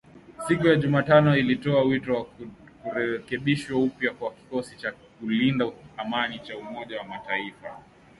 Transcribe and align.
siku 0.47 0.67
ya 0.67 0.75
Jumatano 0.75 1.31
alitoa 1.31 1.83
wito 1.83 2.15
wa 2.15 2.25
kurekebishwa 2.83 3.79
upya 3.83 4.13
kwa 4.13 4.31
kikosi 4.33 4.75
cha 4.77 4.91
kulinda 4.91 5.65
amani 5.97 6.39
cha 6.39 6.57
Umoja 6.57 6.97
wa 6.97 7.03
Mataifa 7.03 7.77